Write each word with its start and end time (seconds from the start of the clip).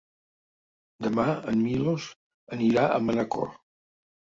Demà 1.09 1.27
en 1.53 1.63
Milos 1.67 2.11
anirà 2.59 2.91
a 2.91 3.01
Manacor. 3.09 3.51